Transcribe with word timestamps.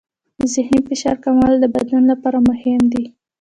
د 0.39 0.41
ذهني 0.53 0.79
فشار 0.87 1.15
کمول 1.23 1.53
د 1.59 1.65
بدن 1.75 2.01
لپاره 2.11 2.37
مهم 2.49 2.81
دي. 2.93 3.03